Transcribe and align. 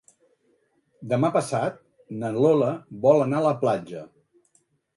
Demà 1.11 1.29
passat 1.35 1.77
na 2.23 2.33
Lola 2.39 2.73
vol 3.07 3.25
anar 3.29 3.41
a 3.43 3.47
la 3.51 3.55
platja. 3.63 4.05